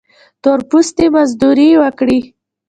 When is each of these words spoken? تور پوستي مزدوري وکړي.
تور 0.41 0.59
پوستي 0.69 1.05
مزدوري 1.15 1.69
وکړي. 1.81 2.19